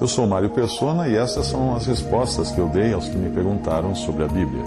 Eu 0.00 0.08
sou 0.08 0.26
Mário 0.26 0.50
Persona 0.50 1.08
e 1.08 1.14
essas 1.14 1.46
são 1.46 1.74
as 1.74 1.86
respostas 1.86 2.50
que 2.50 2.58
eu 2.58 2.68
dei 2.68 2.92
aos 2.92 3.08
que 3.08 3.16
me 3.16 3.30
perguntaram 3.30 3.94
sobre 3.94 4.24
a 4.24 4.26
Bíblia. 4.26 4.64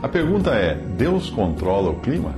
A 0.00 0.08
pergunta 0.08 0.50
é: 0.50 0.76
Deus 0.96 1.30
controla 1.30 1.90
o 1.90 1.96
clima? 1.96 2.32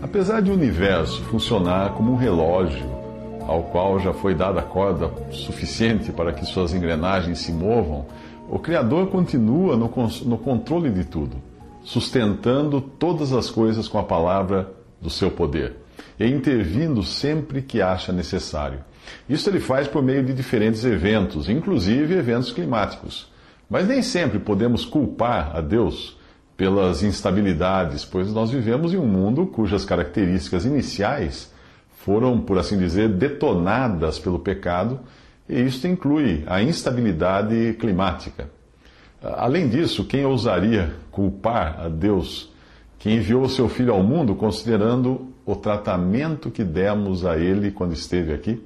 Apesar 0.00 0.42
de 0.42 0.50
o 0.50 0.54
universo 0.54 1.22
funcionar 1.24 1.94
como 1.94 2.12
um 2.12 2.16
relógio 2.16 2.86
ao 3.48 3.64
qual 3.64 3.98
já 3.98 4.12
foi 4.12 4.34
dada 4.34 4.62
corda 4.62 5.10
suficiente 5.32 6.12
para 6.12 6.32
que 6.32 6.46
suas 6.46 6.72
engrenagens 6.72 7.40
se 7.40 7.52
movam, 7.52 8.06
o 8.48 8.60
Criador 8.60 9.08
continua 9.08 9.76
no, 9.76 9.90
no 10.24 10.38
controle 10.38 10.88
de 10.88 11.04
tudo, 11.04 11.36
sustentando 11.82 12.80
todas 12.80 13.32
as 13.32 13.50
coisas 13.50 13.88
com 13.88 13.98
a 13.98 14.04
palavra 14.04 14.72
do 15.02 15.10
seu 15.10 15.30
poder 15.30 15.83
e 16.18 16.26
intervindo 16.26 17.02
sempre 17.02 17.62
que 17.62 17.82
acha 17.82 18.12
necessário. 18.12 18.80
Isso 19.28 19.48
ele 19.48 19.60
faz 19.60 19.88
por 19.88 20.02
meio 20.02 20.24
de 20.24 20.32
diferentes 20.32 20.84
eventos, 20.84 21.48
inclusive 21.48 22.14
eventos 22.14 22.52
climáticos. 22.52 23.32
Mas 23.68 23.88
nem 23.88 24.02
sempre 24.02 24.38
podemos 24.38 24.84
culpar 24.84 25.56
a 25.56 25.60
Deus 25.60 26.18
pelas 26.56 27.02
instabilidades, 27.02 28.04
pois 28.04 28.32
nós 28.32 28.50
vivemos 28.50 28.94
em 28.94 28.96
um 28.96 29.06
mundo 29.06 29.46
cujas 29.46 29.84
características 29.84 30.64
iniciais 30.64 31.52
foram, 32.04 32.38
por 32.38 32.58
assim 32.58 32.78
dizer, 32.78 33.08
detonadas 33.08 34.18
pelo 34.18 34.38
pecado, 34.38 35.00
e 35.48 35.60
isso 35.60 35.86
inclui 35.88 36.44
a 36.46 36.62
instabilidade 36.62 37.74
climática. 37.80 38.48
Além 39.22 39.68
disso, 39.68 40.04
quem 40.04 40.24
ousaria 40.24 40.94
culpar 41.10 41.80
a 41.80 41.88
Deus 41.88 42.52
que 42.98 43.10
enviou 43.10 43.48
seu 43.48 43.68
filho 43.68 43.92
ao 43.92 44.02
mundo 44.02 44.34
considerando 44.34 45.33
o 45.46 45.54
tratamento 45.54 46.50
que 46.50 46.64
demos 46.64 47.24
a 47.24 47.38
ele 47.38 47.70
quando 47.70 47.92
esteve 47.92 48.32
aqui? 48.32 48.62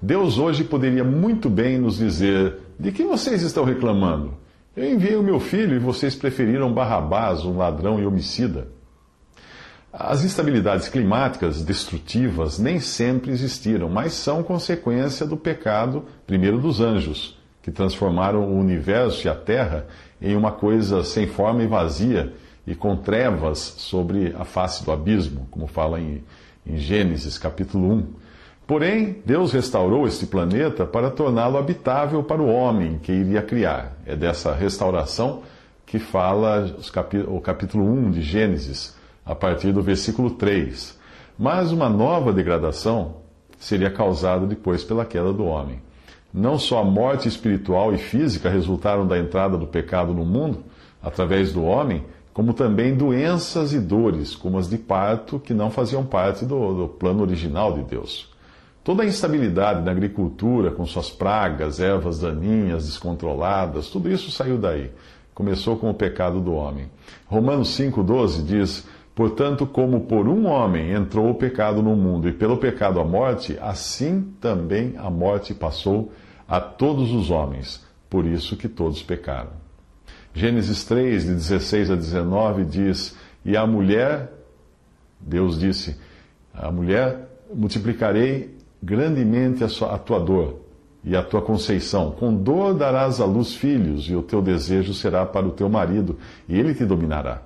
Deus 0.00 0.38
hoje 0.38 0.64
poderia 0.64 1.04
muito 1.04 1.50
bem 1.50 1.78
nos 1.78 1.98
dizer: 1.98 2.56
de 2.78 2.92
que 2.92 3.02
vocês 3.02 3.42
estão 3.42 3.64
reclamando? 3.64 4.34
Eu 4.76 4.88
enviei 4.92 5.16
o 5.16 5.22
meu 5.22 5.40
filho 5.40 5.74
e 5.74 5.78
vocês 5.80 6.14
preferiram 6.14 6.72
Barrabás, 6.72 7.44
um 7.44 7.56
ladrão 7.56 8.00
e 8.00 8.06
homicida. 8.06 8.68
As 9.92 10.22
instabilidades 10.22 10.88
climáticas 10.88 11.62
destrutivas 11.62 12.58
nem 12.58 12.78
sempre 12.78 13.32
existiram, 13.32 13.88
mas 13.88 14.12
são 14.12 14.42
consequência 14.42 15.26
do 15.26 15.36
pecado, 15.36 16.04
primeiro 16.26 16.58
dos 16.58 16.80
anjos, 16.80 17.36
que 17.62 17.72
transformaram 17.72 18.44
o 18.44 18.56
universo 18.56 19.26
e 19.26 19.30
a 19.30 19.34
Terra 19.34 19.86
em 20.22 20.36
uma 20.36 20.52
coisa 20.52 21.02
sem 21.02 21.26
forma 21.26 21.62
e 21.62 21.66
vazia 21.66 22.32
e 22.68 22.74
com 22.74 22.94
trevas 22.94 23.58
sobre 23.78 24.34
a 24.38 24.44
face 24.44 24.84
do 24.84 24.92
abismo, 24.92 25.48
como 25.50 25.66
fala 25.66 25.98
em, 25.98 26.22
em 26.66 26.76
Gênesis 26.76 27.38
capítulo 27.38 27.90
1. 27.94 28.06
Porém, 28.66 29.22
Deus 29.24 29.52
restaurou 29.52 30.06
este 30.06 30.26
planeta 30.26 30.84
para 30.84 31.10
torná-lo 31.10 31.56
habitável 31.56 32.22
para 32.22 32.42
o 32.42 32.52
homem 32.52 32.98
que 32.98 33.10
iria 33.10 33.40
criar. 33.40 33.96
É 34.04 34.14
dessa 34.14 34.52
restauração 34.52 35.42
que 35.86 35.98
fala 35.98 36.76
o 37.28 37.40
capítulo 37.40 37.90
1 37.90 38.10
de 38.10 38.20
Gênesis, 38.20 38.94
a 39.24 39.34
partir 39.34 39.72
do 39.72 39.80
versículo 39.80 40.32
3. 40.32 40.98
Mas 41.38 41.72
uma 41.72 41.88
nova 41.88 42.34
degradação 42.34 43.16
seria 43.58 43.90
causada 43.90 44.46
depois 44.46 44.84
pela 44.84 45.06
queda 45.06 45.32
do 45.32 45.46
homem. 45.46 45.80
Não 46.34 46.58
só 46.58 46.82
a 46.82 46.84
morte 46.84 47.26
espiritual 47.26 47.94
e 47.94 47.96
física 47.96 48.50
resultaram 48.50 49.06
da 49.06 49.18
entrada 49.18 49.56
do 49.56 49.66
pecado 49.66 50.12
no 50.12 50.26
mundo, 50.26 50.62
através 51.02 51.50
do 51.50 51.64
homem, 51.64 52.04
como 52.38 52.54
também 52.54 52.94
doenças 52.94 53.72
e 53.72 53.80
dores, 53.80 54.36
como 54.36 54.58
as 54.58 54.68
de 54.68 54.78
parto, 54.78 55.40
que 55.40 55.52
não 55.52 55.72
faziam 55.72 56.06
parte 56.06 56.46
do, 56.46 56.72
do 56.72 56.88
plano 56.88 57.22
original 57.22 57.72
de 57.72 57.82
Deus. 57.82 58.32
Toda 58.84 59.02
a 59.02 59.06
instabilidade 59.06 59.84
na 59.84 59.90
agricultura, 59.90 60.70
com 60.70 60.86
suas 60.86 61.10
pragas, 61.10 61.80
ervas 61.80 62.20
daninhas, 62.20 62.86
descontroladas, 62.86 63.88
tudo 63.88 64.08
isso 64.08 64.30
saiu 64.30 64.56
daí. 64.56 64.92
Começou 65.34 65.76
com 65.78 65.90
o 65.90 65.94
pecado 65.94 66.40
do 66.40 66.52
homem. 66.52 66.88
Romanos 67.26 67.76
5,12 67.76 68.44
diz: 68.44 68.86
Portanto, 69.16 69.66
como 69.66 70.02
por 70.02 70.28
um 70.28 70.46
homem 70.46 70.92
entrou 70.92 71.30
o 71.30 71.34
pecado 71.34 71.82
no 71.82 71.96
mundo, 71.96 72.28
e 72.28 72.32
pelo 72.32 72.56
pecado 72.56 73.00
a 73.00 73.04
morte, 73.04 73.58
assim 73.60 74.32
também 74.40 74.94
a 74.96 75.10
morte 75.10 75.52
passou 75.54 76.12
a 76.46 76.60
todos 76.60 77.10
os 77.12 77.32
homens, 77.32 77.84
por 78.08 78.24
isso 78.24 78.56
que 78.56 78.68
todos 78.68 79.02
pecaram. 79.02 79.67
Gênesis 80.38 80.84
3, 80.84 81.24
de 81.24 81.34
16 81.34 81.90
a 81.90 81.96
19, 81.96 82.64
diz: 82.64 83.16
E 83.44 83.56
a 83.56 83.66
mulher, 83.66 84.30
Deus 85.18 85.58
disse, 85.58 85.96
a 86.54 86.70
mulher 86.70 87.28
multiplicarei 87.52 88.56
grandemente 88.80 89.64
a, 89.64 89.68
sua, 89.68 89.96
a 89.96 89.98
tua 89.98 90.20
dor 90.20 90.60
e 91.02 91.16
a 91.16 91.24
tua 91.24 91.42
conceição. 91.42 92.12
Com 92.12 92.32
dor 92.32 92.72
darás 92.74 93.20
à 93.20 93.24
luz 93.24 93.56
filhos, 93.56 94.08
e 94.08 94.14
o 94.14 94.22
teu 94.22 94.40
desejo 94.40 94.94
será 94.94 95.26
para 95.26 95.44
o 95.44 95.50
teu 95.50 95.68
marido, 95.68 96.16
e 96.48 96.56
ele 96.56 96.72
te 96.72 96.84
dominará. 96.84 97.42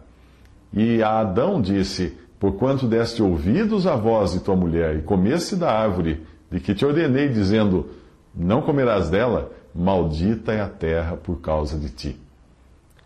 E 0.71 1.03
a 1.03 1.21
Adão 1.21 1.63
disse: 1.63 2.19
Porquanto 2.39 2.87
deste 2.87 3.23
ouvidos 3.23 3.87
à 3.87 3.97
voz 3.97 4.33
de 4.33 4.41
tua 4.41 4.55
mulher, 4.55 4.97
e 4.97 5.01
comeste 5.01 5.57
da 5.57 5.73
árvore 5.73 6.27
de 6.51 6.61
que 6.61 6.75
te 6.75 6.85
ordenei, 6.85 7.31
dizendo: 7.31 7.89
Não 8.35 8.61
comerás 8.61 9.09
dela, 9.09 9.51
maldita 9.75 10.53
é 10.53 10.61
a 10.61 10.69
terra 10.69 11.17
por 11.17 11.41
causa 11.41 11.79
de 11.79 11.89
ti. 11.89 12.21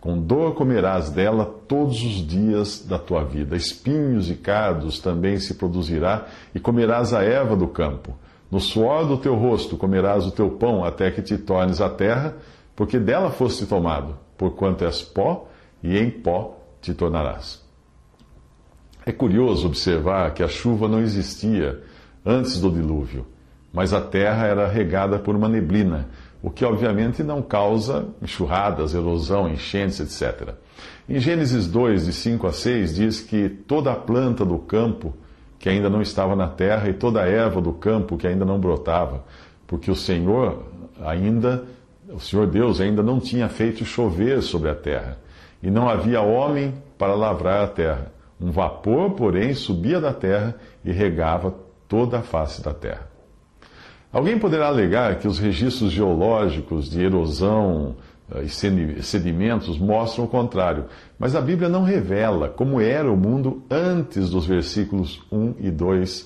Com 0.06 0.20
dor 0.20 0.54
comerás 0.54 1.10
dela 1.10 1.44
todos 1.66 2.00
os 2.00 2.24
dias 2.24 2.86
da 2.88 2.96
tua 2.96 3.24
vida. 3.24 3.56
Espinhos 3.56 4.30
e 4.30 4.36
cardos 4.36 5.00
também 5.00 5.36
se 5.40 5.54
produzirá, 5.54 6.26
e 6.54 6.60
comerás 6.60 7.12
a 7.12 7.24
erva 7.24 7.56
do 7.56 7.66
campo. 7.66 8.16
No 8.48 8.60
suor 8.60 9.04
do 9.08 9.18
teu 9.18 9.34
rosto 9.34 9.76
comerás 9.76 10.24
o 10.24 10.30
teu 10.30 10.48
pão, 10.48 10.84
até 10.84 11.10
que 11.10 11.20
te 11.20 11.36
tornes 11.36 11.80
a 11.80 11.88
terra, 11.88 12.36
porque 12.76 13.00
dela 13.00 13.32
foste 13.32 13.66
tomado, 13.66 14.16
porquanto 14.38 14.84
és 14.84 15.02
pó, 15.02 15.48
e 15.82 15.98
em 15.98 16.08
pó 16.08 16.56
te 16.80 16.94
tornarás. 16.94 17.60
É 19.04 19.10
curioso 19.10 19.66
observar 19.66 20.32
que 20.34 20.42
a 20.44 20.48
chuva 20.48 20.86
não 20.86 21.00
existia 21.00 21.82
antes 22.24 22.60
do 22.60 22.70
dilúvio, 22.70 23.26
mas 23.72 23.92
a 23.92 24.00
terra 24.00 24.46
era 24.46 24.68
regada 24.68 25.18
por 25.18 25.34
uma 25.34 25.48
neblina 25.48 26.08
o 26.46 26.50
que 26.50 26.64
obviamente 26.64 27.24
não 27.24 27.42
causa 27.42 28.06
enxurradas, 28.22 28.94
erosão, 28.94 29.48
enchentes, 29.48 29.98
etc. 29.98 30.54
Em 31.08 31.18
Gênesis 31.18 31.66
2, 31.66 32.06
de 32.06 32.12
5 32.12 32.46
a 32.46 32.52
6, 32.52 32.94
diz 32.94 33.20
que 33.20 33.48
toda 33.48 33.90
a 33.90 33.96
planta 33.96 34.44
do 34.44 34.56
campo 34.56 35.12
que 35.58 35.68
ainda 35.68 35.90
não 35.90 36.00
estava 36.00 36.36
na 36.36 36.46
terra 36.46 36.88
e 36.88 36.92
toda 36.92 37.20
a 37.20 37.26
erva 37.26 37.60
do 37.60 37.72
campo 37.72 38.16
que 38.16 38.28
ainda 38.28 38.44
não 38.44 38.60
brotava, 38.60 39.24
porque 39.66 39.90
o 39.90 39.96
Senhor 39.96 40.62
ainda, 41.04 41.64
o 42.08 42.20
Senhor 42.20 42.46
Deus 42.46 42.80
ainda 42.80 43.02
não 43.02 43.18
tinha 43.18 43.48
feito 43.48 43.84
chover 43.84 44.40
sobre 44.40 44.70
a 44.70 44.74
terra, 44.76 45.18
e 45.60 45.68
não 45.68 45.88
havia 45.88 46.20
homem 46.20 46.72
para 46.96 47.16
lavrar 47.16 47.64
a 47.64 47.68
terra. 47.68 48.12
Um 48.40 48.52
vapor, 48.52 49.10
porém, 49.14 49.52
subia 49.52 50.00
da 50.00 50.12
terra 50.12 50.54
e 50.84 50.92
regava 50.92 51.52
toda 51.88 52.20
a 52.20 52.22
face 52.22 52.62
da 52.62 52.72
terra. 52.72 53.15
Alguém 54.12 54.38
poderá 54.38 54.68
alegar 54.68 55.16
que 55.16 55.28
os 55.28 55.38
registros 55.38 55.90
geológicos 55.90 56.88
de 56.88 57.02
erosão 57.02 57.96
eh, 58.34 58.44
e 58.44 59.02
sedimentos 59.02 59.78
mostram 59.78 60.24
o 60.24 60.28
contrário, 60.28 60.86
mas 61.18 61.34
a 61.34 61.40
Bíblia 61.40 61.68
não 61.68 61.82
revela 61.82 62.48
como 62.48 62.80
era 62.80 63.10
o 63.10 63.16
mundo 63.16 63.62
antes 63.70 64.30
dos 64.30 64.46
versículos 64.46 65.22
1 65.30 65.54
e 65.60 65.70
2, 65.70 66.22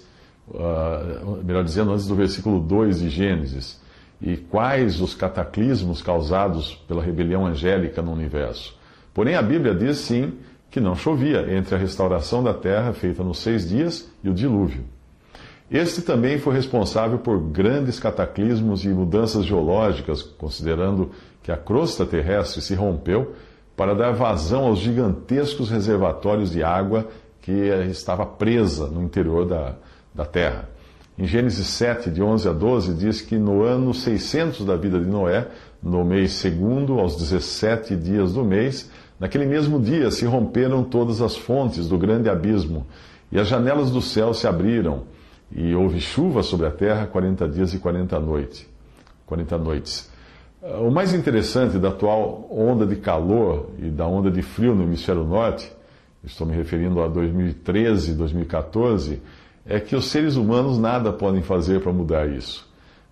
uh, 0.48 0.58
ah, 0.58 1.42
melhor 1.44 1.64
dizendo, 1.64 1.92
antes 1.92 2.06
do 2.06 2.14
versículo 2.14 2.60
2 2.60 3.00
de 3.00 3.10
Gênesis, 3.10 3.80
e 4.20 4.36
quais 4.36 5.00
os 5.00 5.14
cataclismos 5.14 6.02
causados 6.02 6.74
pela 6.86 7.02
rebelião 7.02 7.46
angélica 7.46 8.02
no 8.02 8.12
universo. 8.12 8.78
Porém, 9.14 9.34
a 9.34 9.42
Bíblia 9.42 9.74
diz 9.74 9.98
sim 9.98 10.34
que 10.70 10.80
não 10.80 10.94
chovia 10.94 11.54
entre 11.56 11.74
a 11.74 11.78
restauração 11.78 12.42
da 12.42 12.54
terra 12.54 12.92
feita 12.92 13.24
nos 13.24 13.38
seis 13.38 13.68
dias 13.68 14.10
e 14.22 14.28
o 14.28 14.34
dilúvio. 14.34 14.84
Este 15.70 16.02
também 16.02 16.36
foi 16.36 16.54
responsável 16.54 17.18
por 17.18 17.38
grandes 17.38 18.00
cataclismos 18.00 18.84
e 18.84 18.88
mudanças 18.88 19.44
geológicas, 19.44 20.20
considerando 20.20 21.10
que 21.44 21.52
a 21.52 21.56
crosta 21.56 22.04
terrestre 22.04 22.60
se 22.60 22.74
rompeu 22.74 23.34
para 23.76 23.94
dar 23.94 24.10
vazão 24.10 24.66
aos 24.66 24.80
gigantescos 24.80 25.70
reservatórios 25.70 26.50
de 26.50 26.62
água 26.64 27.06
que 27.40 27.52
estava 27.88 28.26
presa 28.26 28.88
no 28.88 29.00
interior 29.00 29.46
da, 29.46 29.76
da 30.12 30.24
terra. 30.24 30.68
Em 31.16 31.24
Gênesis 31.24 31.66
7, 31.68 32.10
de 32.10 32.20
11 32.20 32.48
a 32.48 32.52
12, 32.52 32.94
diz 32.94 33.20
que 33.20 33.36
no 33.38 33.62
ano 33.62 33.94
600 33.94 34.64
da 34.64 34.74
vida 34.74 34.98
de 34.98 35.06
Noé, 35.06 35.46
no 35.80 36.04
mês 36.04 36.32
segundo, 36.32 36.98
aos 36.98 37.16
17 37.16 37.94
dias 37.94 38.32
do 38.32 38.44
mês, 38.44 38.90
naquele 39.20 39.46
mesmo 39.46 39.78
dia 39.78 40.10
se 40.10 40.24
romperam 40.24 40.82
todas 40.82 41.22
as 41.22 41.36
fontes 41.36 41.88
do 41.88 41.96
grande 41.96 42.28
abismo, 42.28 42.86
e 43.30 43.38
as 43.38 43.46
janelas 43.46 43.90
do 43.90 44.02
céu 44.02 44.34
se 44.34 44.46
abriram, 44.46 45.04
e 45.52 45.74
houve 45.74 46.00
chuva 46.00 46.42
sobre 46.42 46.66
a 46.66 46.70
terra 46.70 47.06
40 47.06 47.48
dias 47.48 47.74
e 47.74 47.78
40 47.78 48.18
noites. 48.20 48.68
40 49.26 49.58
noites. 49.58 50.10
O 50.62 50.90
mais 50.90 51.14
interessante 51.14 51.78
da 51.78 51.88
atual 51.88 52.46
onda 52.50 52.86
de 52.86 52.96
calor 52.96 53.70
e 53.78 53.88
da 53.88 54.06
onda 54.06 54.30
de 54.30 54.42
frio 54.42 54.74
no 54.74 54.82
hemisfério 54.82 55.24
norte, 55.24 55.72
estou 56.22 56.46
me 56.46 56.54
referindo 56.54 57.02
a 57.02 57.08
2013, 57.08 58.14
2014, 58.14 59.22
é 59.64 59.80
que 59.80 59.96
os 59.96 60.06
seres 60.06 60.36
humanos 60.36 60.78
nada 60.78 61.12
podem 61.12 61.42
fazer 61.42 61.80
para 61.80 61.92
mudar 61.92 62.28
isso. 62.28 62.68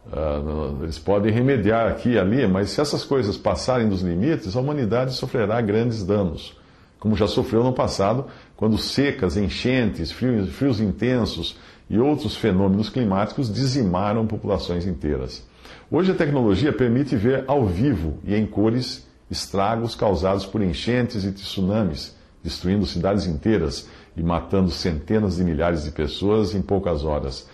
Uh, 0.06 0.82
eles 0.82 0.98
podem 0.98 1.32
remediar 1.32 1.86
aqui 1.86 2.10
e 2.10 2.18
ali, 2.18 2.46
mas 2.46 2.70
se 2.70 2.80
essas 2.80 3.04
coisas 3.04 3.36
passarem 3.36 3.88
dos 3.88 4.02
limites, 4.02 4.56
a 4.56 4.60
humanidade 4.60 5.14
sofrerá 5.14 5.60
grandes 5.60 6.04
danos, 6.04 6.56
como 6.98 7.16
já 7.16 7.26
sofreu 7.26 7.62
no 7.62 7.72
passado, 7.72 8.26
quando 8.56 8.76
secas, 8.76 9.36
enchentes, 9.36 10.10
frios, 10.10 10.50
frios 10.50 10.80
intensos 10.80 11.56
e 11.88 11.98
outros 11.98 12.36
fenômenos 12.36 12.88
climáticos 12.88 13.52
dizimaram 13.52 14.26
populações 14.26 14.86
inteiras. 14.86 15.46
Hoje 15.90 16.12
a 16.12 16.14
tecnologia 16.14 16.72
permite 16.72 17.16
ver 17.16 17.44
ao 17.46 17.66
vivo 17.66 18.18
e 18.24 18.34
em 18.34 18.46
cores 18.46 19.06
estragos 19.30 19.94
causados 19.94 20.46
por 20.46 20.62
enchentes 20.62 21.24
e 21.24 21.32
tsunamis, 21.32 22.14
destruindo 22.42 22.86
cidades 22.86 23.26
inteiras 23.26 23.88
e 24.16 24.22
matando 24.22 24.70
centenas 24.70 25.36
de 25.36 25.44
milhares 25.44 25.84
de 25.84 25.90
pessoas 25.90 26.54
em 26.54 26.62
poucas 26.62 27.04
horas. 27.04 27.48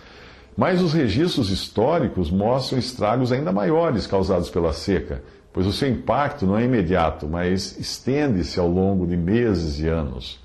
Mas 0.55 0.81
os 0.81 0.93
registros 0.93 1.49
históricos 1.49 2.31
mostram 2.31 2.79
estragos 2.79 3.31
ainda 3.31 3.51
maiores 3.51 4.07
causados 4.07 4.49
pela 4.49 4.71
seca, 4.71 5.21
pois 5.51 5.67
o 5.67 5.73
seu 5.73 5.89
impacto 5.89 6.45
não 6.45 6.57
é 6.57 6.63
imediato, 6.63 7.27
mas 7.27 7.77
estende-se 7.77 8.59
ao 8.59 8.67
longo 8.67 9.05
de 9.05 9.17
meses 9.17 9.79
e 9.79 9.87
anos. 9.87 10.39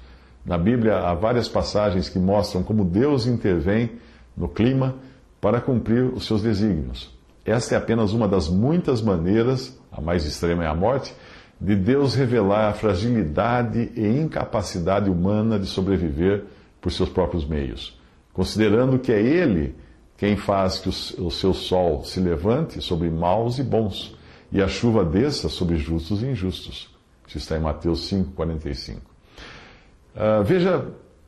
Na 0.45 0.57
Bíblia 0.57 0.99
há 0.99 1.15
várias 1.15 1.49
passagens 1.49 2.09
que 2.09 2.19
mostram 2.19 2.63
como 2.63 2.85
Deus 2.85 3.27
intervém 3.27 3.93
no 4.37 4.49
clima 4.49 4.97
para 5.41 5.61
cumprir 5.61 6.05
os 6.05 6.27
seus 6.27 6.43
desígnios. 6.43 7.11
Esta 7.45 7.75
é 7.75 7.79
apenas 7.79 8.13
uma 8.13 8.29
das 8.29 8.49
muitas 8.49 9.03
maneiras, 9.03 9.79
a 9.91 10.01
mais 10.01 10.25
extrema 10.25 10.65
é 10.65 10.67
a 10.67 10.75
morte, 10.75 11.15
de 11.61 11.77
Deus 11.77 12.15
revelar 12.15 12.69
a 12.69 12.73
fragilidade 12.73 13.93
e 13.95 14.07
incapacidade 14.07 15.11
humana 15.11 15.59
de 15.59 15.67
sobreviver 15.67 16.45
por 16.81 16.91
seus 16.91 17.09
próprios 17.09 17.47
meios, 17.47 17.99
considerando 18.33 18.99
que 18.99 19.13
é 19.13 19.21
Ele 19.21 19.75
quem 20.17 20.37
faz 20.37 20.79
que 20.79 20.89
o 20.89 21.31
seu 21.31 21.53
sol 21.55 22.05
se 22.05 22.21
levante 22.21 22.81
sobre 22.83 23.11
maus 23.11 23.59
e 23.59 23.63
bons, 23.63 24.17
e 24.53 24.63
a 24.63 24.69
chuva 24.69 25.05
desça 25.05 25.49
sobre 25.49 25.77
justos 25.77 26.23
e 26.23 26.27
injustos. 26.27 26.95
Isso 27.27 27.39
está 27.39 27.57
em 27.57 27.61
Mateus 27.61 28.11
5,45. 28.11 29.10
Uh, 30.15 30.43
veja 30.45 30.85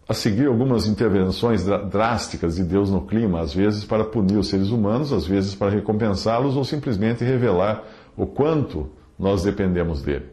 a 0.08 0.14
seguir 0.14 0.46
algumas 0.46 0.86
intervenções 0.86 1.64
drásticas 1.64 2.56
de 2.56 2.64
Deus 2.64 2.90
no 2.90 3.02
clima, 3.02 3.40
às 3.40 3.54
vezes 3.54 3.84
para 3.84 4.04
punir 4.04 4.36
os 4.36 4.48
seres 4.48 4.70
humanos, 4.70 5.12
às 5.12 5.26
vezes 5.26 5.54
para 5.54 5.70
recompensá-los 5.70 6.56
ou 6.56 6.64
simplesmente 6.64 7.24
revelar 7.24 7.84
o 8.16 8.26
quanto 8.26 8.90
nós 9.18 9.42
dependemos 9.42 10.02
dele. 10.02 10.26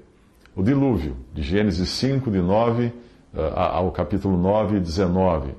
O 0.56 0.64
dilúvio, 0.64 1.16
de 1.34 1.42
Gênesis 1.42 1.90
5, 1.90 2.32
de 2.32 2.42
9 2.42 2.88
uh, 3.34 3.40
ao 3.56 3.92
capítulo 3.92 4.38
9, 4.38 4.80
19. 4.80 5.54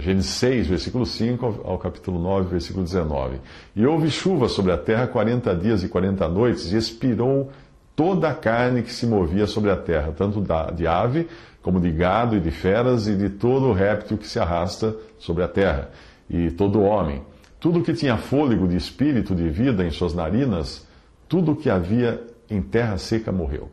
Gênesis 0.00 0.32
6, 0.32 0.66
versículo 0.66 1.06
5 1.06 1.62
ao 1.64 1.78
capítulo 1.78 2.18
9, 2.18 2.50
versículo 2.50 2.84
19. 2.84 3.40
E 3.74 3.86
houve 3.86 4.10
chuva 4.10 4.48
sobre 4.48 4.72
a 4.72 4.76
terra 4.76 5.06
40 5.06 5.54
dias 5.56 5.82
e 5.82 5.88
40 5.88 6.28
noites, 6.28 6.72
e 6.72 6.76
expirou 6.76 7.50
toda 7.96 8.28
a 8.28 8.34
carne 8.34 8.82
que 8.82 8.92
se 8.92 9.06
movia 9.06 9.46
sobre 9.46 9.70
a 9.70 9.76
terra, 9.76 10.12
tanto 10.16 10.44
de 10.74 10.86
ave, 10.86 11.26
como 11.62 11.80
de 11.80 11.90
gado 11.90 12.36
e 12.36 12.40
de 12.40 12.50
feras, 12.50 13.06
e 13.06 13.16
de 13.16 13.30
todo 13.30 13.72
réptil 13.72 14.18
que 14.18 14.26
se 14.26 14.38
arrasta 14.38 14.94
sobre 15.18 15.42
a 15.42 15.48
terra, 15.48 15.90
e 16.28 16.50
todo 16.50 16.80
homem. 16.80 17.22
Tudo 17.60 17.82
que 17.82 17.92
tinha 17.92 18.16
fôlego 18.16 18.68
de 18.68 18.76
espírito 18.76 19.34
de 19.34 19.48
vida 19.48 19.84
em 19.84 19.90
suas 19.90 20.14
narinas, 20.14 20.86
tudo 21.28 21.56
que 21.56 21.68
havia 21.68 22.22
em 22.48 22.62
terra 22.62 22.96
seca 22.96 23.32
morreu. 23.32 23.70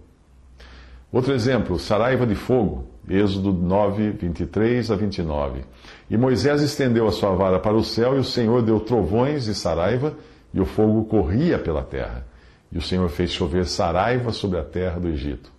Outro 1.12 1.34
exemplo, 1.34 1.80
saraiva 1.80 2.26
de 2.26 2.36
fogo, 2.36 2.88
Êxodo 3.08 3.54
9, 3.54 4.12
23 4.12 4.92
a 4.92 4.96
29. 4.96 5.62
E 6.10 6.18
Moisés 6.18 6.62
estendeu 6.62 7.08
a 7.08 7.12
sua 7.12 7.34
vara 7.36 7.60
para 7.60 7.76
o 7.76 7.84
céu, 7.84 8.16
e 8.16 8.20
o 8.20 8.24
Senhor 8.24 8.62
deu 8.62 8.80
trovões 8.80 9.48
e 9.48 9.56
saraiva, 9.56 10.14
e 10.54 10.60
o 10.60 10.66
fogo 10.66 11.06
corria 11.06 11.60
pela 11.60 11.84
terra. 11.84 12.26
E 12.72 12.78
o 12.78 12.82
Senhor 12.82 13.08
fez 13.10 13.32
chover 13.32 13.66
saraiva 13.66 14.32
sobre 14.32 14.60
a 14.60 14.64
terra 14.64 15.00
do 15.00 15.08
Egito. 15.08 15.52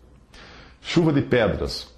Chuva 0.83 1.13
de 1.13 1.23
pedras, 1.23 1.91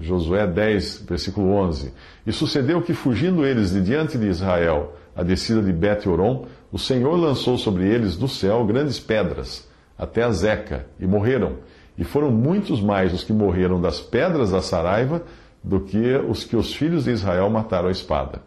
Josué 0.00 0.46
10, 0.46 1.04
versículo 1.08 1.52
11. 1.52 1.92
E 2.26 2.32
sucedeu 2.32 2.82
que, 2.82 2.92
fugindo 2.92 3.46
eles 3.46 3.72
de 3.72 3.80
diante 3.80 4.18
de 4.18 4.26
Israel, 4.26 4.94
a 5.14 5.22
descida 5.22 5.62
de 5.62 5.72
Bet-Oron, 5.72 6.46
o 6.70 6.78
Senhor 6.78 7.16
lançou 7.16 7.56
sobre 7.56 7.88
eles 7.88 8.16
do 8.16 8.28
céu 8.28 8.64
grandes 8.66 9.00
pedras, 9.00 9.66
até 9.98 10.22
a 10.22 10.30
Zeca, 10.30 10.86
e 11.00 11.06
morreram 11.06 11.56
e 11.98 12.04
foram 12.04 12.30
muitos 12.30 12.80
mais 12.80 13.12
os 13.12 13.24
que 13.24 13.32
morreram 13.32 13.80
das 13.80 14.00
pedras 14.00 14.50
da 14.50 14.60
Saraiva 14.60 15.22
do 15.62 15.80
que 15.80 16.16
os 16.28 16.44
que 16.44 16.56
os 16.56 16.74
filhos 16.74 17.04
de 17.04 17.10
Israel 17.10 17.48
mataram 17.48 17.88
à 17.88 17.90
espada. 17.90 18.42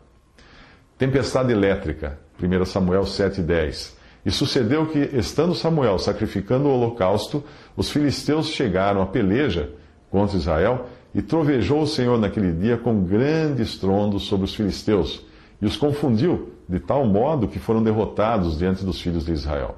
Tempestade 0.98 1.52
elétrica, 1.52 2.20
1 2.42 2.66
Samuel 2.66 3.04
7,10. 3.04 3.98
E 4.26 4.32
sucedeu 4.32 4.86
que, 4.86 5.00
estando 5.14 5.56
Samuel 5.56 5.98
sacrificando 5.98 6.68
o 6.68 6.74
holocausto, 6.74 7.44
os 7.76 7.90
filisteus 7.90 8.50
chegaram 8.50 9.02
à 9.02 9.06
peleja 9.06 9.72
contra 10.12 10.38
Israel, 10.38 10.88
e 11.20 11.22
trovejou 11.22 11.82
o 11.82 11.88
Senhor 11.88 12.18
naquele 12.18 12.54
dia 12.54 12.78
com 12.78 13.04
grande 13.04 13.62
estrondo 13.62 14.22
sobre 14.22 14.46
os 14.46 14.56
filisteus, 14.56 15.22
e 15.62 15.66
os 15.66 15.76
confundiu, 15.76 16.54
de 16.68 16.80
tal 16.80 17.06
modo 17.06 17.46
que 17.46 17.60
foram 17.60 17.84
derrotados 17.84 18.58
diante 18.58 18.86
dos 18.86 19.02
filhos 19.02 19.26
de 19.26 19.34
Israel. 19.34 19.76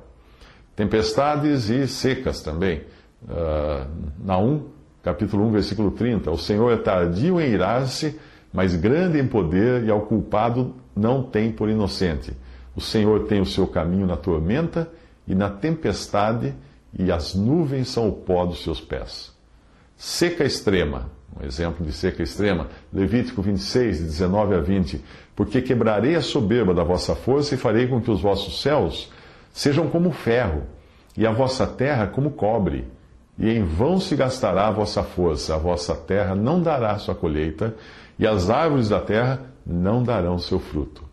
Tempestades 0.76 1.68
e 1.68 1.88
secas 1.88 2.44
também. 2.44 2.84
Uh, 3.24 3.88
Naum, 4.24 4.68
capítulo 5.02 5.44
1, 5.48 5.52
versículo 5.52 5.90
30. 5.90 6.30
O 6.30 6.38
Senhor 6.38 6.72
é 6.72 6.78
tardio 6.78 7.42
em 7.42 7.50
irar-se, 7.50 8.20
mas 8.54 8.76
grande 8.76 9.20
em 9.20 9.26
poder, 9.26 9.84
e 9.84 9.90
ao 9.90 10.02
culpado 10.02 10.76
não 10.96 11.24
tem 11.24 11.52
por 11.52 11.70
inocente. 11.70 12.34
O 12.76 12.82
Senhor 12.82 13.26
tem 13.26 13.42
o 13.42 13.48
seu 13.48 13.66
caminho 13.66 14.06
na 14.06 14.16
tormenta 14.16 14.88
e 15.28 15.34
na 15.34 15.50
tempestade, 15.50 16.54
e 16.94 17.12
as 17.12 17.34
nuvens 17.34 17.88
são 17.88 18.10
o 18.10 18.12
pó 18.12 18.46
dos 18.46 18.62
seus 18.62 18.80
pés. 18.80 19.31
Seca 20.04 20.44
extrema, 20.44 21.12
um 21.40 21.46
exemplo 21.46 21.86
de 21.86 21.94
seca 21.94 22.24
extrema, 22.24 22.70
Levítico 22.92 23.40
26, 23.40 24.00
de 24.00 24.04
19 24.06 24.56
a 24.56 24.60
20. 24.60 25.00
Porque 25.36 25.62
quebrarei 25.62 26.16
a 26.16 26.22
soberba 26.22 26.74
da 26.74 26.84
vossa 26.84 27.14
força 27.14 27.54
e 27.54 27.58
farei 27.58 27.86
com 27.86 28.02
que 28.02 28.10
os 28.10 28.20
vossos 28.20 28.64
céus 28.64 29.12
sejam 29.54 29.92
como 29.92 30.12
ferro, 30.12 30.64
e 31.16 31.24
a 31.24 31.32
vossa 31.32 31.68
terra 31.68 32.08
como 32.08 32.32
cobre 32.32 32.88
e 33.38 33.48
em 33.52 33.64
vão 33.64 34.00
se 34.00 34.16
gastará 34.16 34.70
a 34.70 34.72
vossa 34.72 35.04
força, 35.04 35.54
a 35.54 35.60
vossa 35.60 35.94
terra 35.94 36.34
não 36.34 36.64
dará 36.64 36.98
sua 36.98 37.14
colheita, 37.14 37.76
e 38.18 38.26
as 38.26 38.50
árvores 38.50 38.90
da 38.90 39.00
terra 39.00 39.40
não 39.64 40.02
darão 40.02 40.40
seu 40.40 40.60
fruto. 40.60 41.04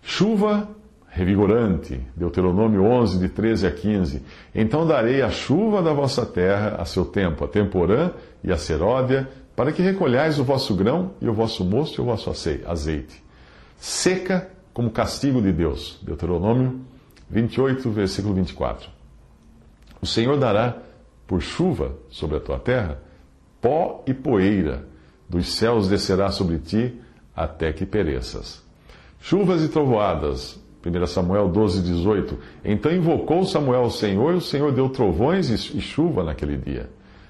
Chuva 0.00 0.66
revigorante, 1.10 2.00
Deuteronômio 2.16 2.84
11, 2.84 3.18
de 3.18 3.28
13 3.28 3.66
a 3.66 3.70
15. 3.70 4.22
Então 4.54 4.86
darei 4.86 5.20
a 5.20 5.30
chuva 5.30 5.82
da 5.82 5.92
vossa 5.92 6.24
terra 6.24 6.76
a 6.78 6.84
seu 6.84 7.04
tempo, 7.04 7.44
a 7.44 7.48
temporã 7.48 8.12
e 8.42 8.52
a 8.52 8.56
seródia, 8.56 9.28
para 9.54 9.72
que 9.72 9.82
recolhais 9.82 10.38
o 10.38 10.44
vosso 10.44 10.74
grão 10.74 11.10
e 11.20 11.28
o 11.28 11.34
vosso 11.34 11.64
mosto 11.64 11.98
e 11.98 12.00
o 12.00 12.04
vosso 12.04 12.30
azeite. 12.66 13.22
Seca 13.76 14.48
como 14.72 14.90
castigo 14.90 15.42
de 15.42 15.52
Deus. 15.52 15.98
Deuteronômio 16.02 16.80
28, 17.28 17.90
versículo 17.90 18.34
24. 18.34 18.88
O 20.00 20.06
Senhor 20.06 20.38
dará 20.38 20.78
por 21.26 21.42
chuva 21.42 21.96
sobre 22.08 22.36
a 22.36 22.40
tua 22.40 22.58
terra, 22.58 22.98
pó 23.60 24.02
e 24.06 24.14
poeira 24.14 24.88
dos 25.28 25.52
céus 25.52 25.88
descerá 25.88 26.30
sobre 26.30 26.58
ti 26.58 27.00
até 27.36 27.72
que 27.72 27.86
pereças. 27.86 28.62
Chuvas 29.20 29.62
e 29.62 29.68
trovoadas. 29.68 30.58
1 30.84 31.06
Samuel 31.06 31.48
12, 31.48 31.82
18. 31.82 32.38
Então 32.64 32.92
invocou 32.92 33.44
Samuel 33.44 33.82
o 33.82 33.90
Senhor, 33.90 34.32
e 34.32 34.36
o 34.36 34.40
Senhor 34.40 34.72
deu 34.72 34.88
trovões 34.88 35.50
e 35.50 35.80
chuva 35.80 36.24
naquele 36.24 36.56
dia. 36.56 36.88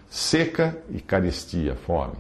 Seca 0.09 0.79
e 0.91 1.01
carestia, 1.01 1.75
fome. 1.75 2.15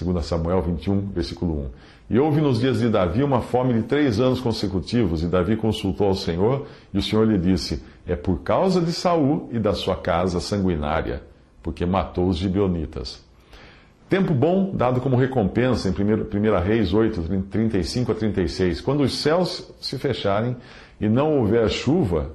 2 0.00 0.24
Samuel 0.24 0.60
21, 0.62 1.08
versículo 1.08 1.60
1. 1.60 1.70
E 2.10 2.18
houve 2.18 2.40
nos 2.40 2.60
dias 2.60 2.80
de 2.80 2.88
Davi 2.88 3.22
uma 3.22 3.40
fome 3.40 3.74
de 3.74 3.82
três 3.82 4.20
anos 4.20 4.40
consecutivos, 4.40 5.22
e 5.22 5.26
Davi 5.26 5.56
consultou 5.56 6.08
ao 6.08 6.14
Senhor, 6.14 6.66
e 6.92 6.98
o 6.98 7.02
Senhor 7.02 7.26
lhe 7.26 7.38
disse: 7.38 7.82
É 8.06 8.16
por 8.16 8.40
causa 8.40 8.80
de 8.80 8.92
Saul 8.92 9.48
e 9.52 9.58
da 9.58 9.74
sua 9.74 9.96
casa 9.96 10.40
sanguinária. 10.40 11.22
porque 11.62 11.84
matou 11.84 12.28
os 12.28 12.38
gibeonitas. 12.38 13.27
Tempo 14.08 14.32
bom 14.32 14.74
dado 14.74 15.02
como 15.02 15.16
recompensa 15.16 15.88
em 15.88 15.92
1 15.92 16.60
Reis 16.64 16.94
8, 16.94 17.42
35 17.50 18.12
a 18.12 18.14
36. 18.14 18.80
Quando 18.80 19.02
os 19.02 19.18
céus 19.18 19.70
se 19.80 19.98
fecharem 19.98 20.56
e 20.98 21.08
não 21.08 21.38
houver 21.38 21.68
chuva, 21.68 22.32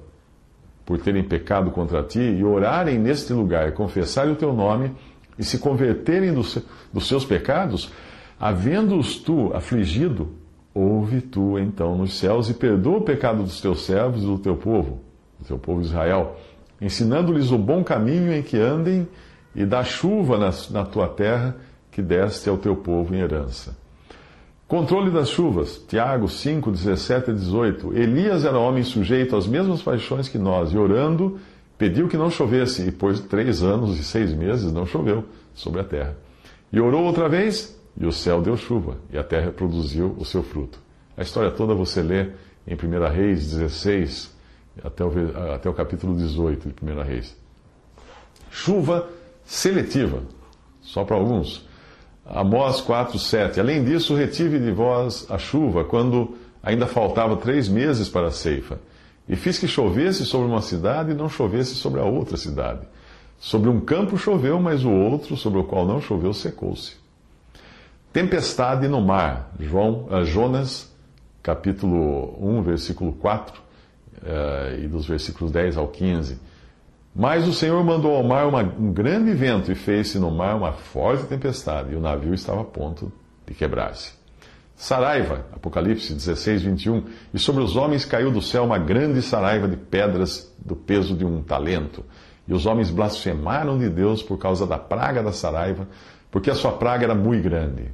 por 0.85 0.99
terem 0.99 1.23
pecado 1.23 1.71
contra 1.71 2.03
ti, 2.03 2.19
e 2.19 2.43
orarem 2.43 2.99
neste 2.99 3.33
lugar, 3.33 3.71
confessarem 3.71 4.33
o 4.33 4.35
teu 4.35 4.53
nome, 4.53 4.91
e 5.37 5.43
se 5.43 5.57
converterem 5.57 6.31
dos, 6.31 6.59
dos 6.91 7.07
seus 7.07 7.25
pecados, 7.25 7.91
havendo-os 8.39 9.17
tu 9.17 9.51
afligido, 9.55 10.29
ouve 10.75 11.21
tu 11.21 11.57
então 11.57 11.97
nos 11.97 12.19
céus 12.19 12.49
e 12.49 12.53
perdoa 12.53 12.97
o 12.97 13.01
pecado 13.01 13.41
dos 13.41 13.59
teus 13.59 13.83
servos 13.83 14.21
e 14.21 14.25
do 14.27 14.37
teu 14.37 14.55
povo, 14.55 14.99
do 15.39 15.45
teu 15.47 15.57
povo 15.57 15.81
Israel, 15.81 16.35
ensinando-lhes 16.79 17.51
o 17.51 17.57
bom 17.57 17.83
caminho 17.83 18.31
em 18.31 18.43
que 18.43 18.57
andem 18.59 19.07
e 19.55 19.65
dá 19.65 19.83
chuva 19.83 20.37
na, 20.37 20.51
na 20.71 20.85
tua 20.85 21.07
terra 21.07 21.55
que 21.91 22.01
deste 22.01 22.49
ao 22.49 22.57
teu 22.57 22.75
povo 22.75 23.13
em 23.13 23.19
herança. 23.19 23.77
Controle 24.67 25.11
das 25.11 25.29
chuvas, 25.29 25.77
Tiago 25.87 26.27
5, 26.27 26.71
17 26.71 27.29
e 27.29 27.33
18. 27.33 27.93
Elias 27.95 28.43
era 28.43 28.57
homem 28.57 28.81
sujeito 28.83 29.35
às 29.35 29.45
mesmas 29.45 29.83
paixões 29.83 30.27
que 30.27 30.37
nós, 30.37 30.71
e 30.71 30.77
orando, 30.77 31.39
pediu 31.77 32.07
que 32.07 32.17
não 32.17 32.31
chovesse, 32.31 32.87
e 32.87 32.91
por 32.91 33.17
três 33.19 33.61
anos 33.61 33.99
e 33.99 34.03
seis 34.03 34.33
meses 34.33 34.71
não 34.71 34.85
choveu 34.85 35.25
sobre 35.53 35.81
a 35.81 35.83
terra. 35.83 36.17
E 36.71 36.79
orou 36.79 37.03
outra 37.03 37.29
vez, 37.29 37.79
e 37.95 38.05
o 38.05 38.11
céu 38.11 38.41
deu 38.41 38.57
chuva, 38.57 38.97
e 39.11 39.17
a 39.17 39.23
terra 39.23 39.51
produziu 39.51 40.15
o 40.17 40.25
seu 40.25 40.41
fruto. 40.41 40.79
A 41.15 41.21
história 41.21 41.51
toda 41.51 41.75
você 41.75 42.01
lê 42.01 42.31
em 42.65 42.73
1 42.73 43.13
Reis 43.13 43.51
16, 43.51 44.35
até 44.83 45.05
o, 45.05 45.11
até 45.53 45.69
o 45.69 45.73
capítulo 45.73 46.15
18 46.15 46.69
de 46.69 46.91
1 46.91 47.03
Reis. 47.03 47.37
Chuva 48.49 49.07
seletiva, 49.45 50.23
só 50.81 51.03
para 51.03 51.15
alguns. 51.15 51.67
Amós 52.25 52.79
4, 52.81 53.19
7. 53.19 53.59
Além 53.59 53.83
disso, 53.83 54.15
retive 54.15 54.59
de 54.59 54.71
vós 54.71 55.25
a 55.29 55.37
chuva, 55.37 55.83
quando 55.83 56.37
ainda 56.61 56.87
faltava 56.87 57.35
três 57.35 57.67
meses 57.67 58.07
para 58.07 58.27
a 58.27 58.31
ceifa. 58.31 58.79
E 59.27 59.35
fiz 59.35 59.57
que 59.57 59.67
chovesse 59.67 60.25
sobre 60.25 60.47
uma 60.47 60.61
cidade 60.61 61.11
e 61.11 61.13
não 61.13 61.29
chovesse 61.29 61.75
sobre 61.75 61.99
a 61.99 62.05
outra 62.05 62.37
cidade. 62.37 62.81
Sobre 63.39 63.69
um 63.69 63.79
campo 63.79 64.17
choveu, 64.17 64.59
mas 64.59 64.85
o 64.85 64.91
outro, 64.91 65.35
sobre 65.35 65.59
o 65.59 65.63
qual 65.63 65.85
não 65.85 65.99
choveu, 65.99 66.33
secou-se. 66.33 66.95
Tempestade 68.11 68.87
no 68.87 69.01
mar. 69.01 69.51
João, 69.59 70.07
uh, 70.09 70.23
Jonas, 70.23 70.93
capítulo 71.41 72.37
1, 72.39 72.61
versículo 72.61 73.11
4, 73.13 73.59
uh, 73.59 73.63
eh, 74.25 74.79
e 74.83 74.87
dos 74.87 75.05
versículos 75.05 75.51
10 75.51 75.77
ao 75.77 75.87
15. 75.87 76.39
Mas 77.15 77.47
o 77.47 77.53
Senhor 77.53 77.83
mandou 77.83 78.15
ao 78.15 78.23
mar 78.23 78.47
uma, 78.47 78.63
um 78.63 78.91
grande 78.91 79.33
vento 79.33 79.71
e 79.71 79.75
fez-se 79.75 80.17
no 80.17 80.31
mar 80.31 80.55
uma 80.55 80.71
forte 80.71 81.25
tempestade, 81.25 81.93
e 81.93 81.95
o 81.95 82.01
navio 82.01 82.33
estava 82.33 82.61
a 82.61 82.65
ponto 82.65 83.11
de 83.45 83.53
quebrar-se. 83.53 84.13
Saraiva, 84.75 85.45
Apocalipse 85.53 86.13
16, 86.13 86.63
21. 86.63 87.03
E 87.33 87.39
sobre 87.39 87.63
os 87.63 87.75
homens 87.75 88.03
caiu 88.03 88.31
do 88.31 88.41
céu 88.41 88.63
uma 88.63 88.79
grande 88.79 89.21
saraiva 89.21 89.67
de 89.67 89.77
pedras 89.77 90.51
do 90.57 90.75
peso 90.75 91.15
de 91.15 91.23
um 91.23 91.43
talento. 91.43 92.03
E 92.47 92.53
os 92.53 92.65
homens 92.65 92.89
blasfemaram 92.89 93.77
de 93.77 93.87
Deus 93.89 94.21
por 94.23 94.37
causa 94.37 94.65
da 94.65 94.77
praga 94.77 95.21
da 95.21 95.31
saraiva, 95.31 95.87
porque 96.31 96.49
a 96.49 96.55
sua 96.55 96.71
praga 96.73 97.05
era 97.05 97.15
muito 97.15 97.43
grande. 97.43 97.91